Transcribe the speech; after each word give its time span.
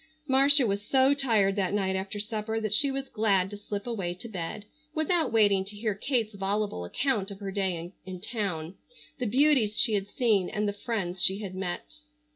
Marcia 0.27 0.65
was 0.65 0.81
so 0.81 1.13
tired 1.13 1.55
that 1.55 1.75
night 1.75 1.95
after 1.95 2.19
supper 2.19 2.59
that 2.59 2.73
she 2.73 2.89
was 2.89 3.07
glad 3.07 3.51
to 3.51 3.55
slip 3.55 3.85
away 3.85 4.15
to 4.15 4.27
bed, 4.27 4.65
without 4.95 5.31
waiting 5.31 5.63
to 5.63 5.75
hear 5.75 5.93
Kate's 5.93 6.33
voluble 6.33 6.83
account 6.83 7.29
of 7.29 7.39
her 7.39 7.51
day 7.51 7.93
in 8.03 8.19
town, 8.19 8.73
the 9.19 9.27
beauties 9.27 9.77
she 9.79 9.93
had 9.93 10.07
seen 10.07 10.49
and 10.49 10.67
the 10.67 10.73
friends 10.73 11.21
she 11.21 11.37
had 11.41 11.53
met. 11.53 11.97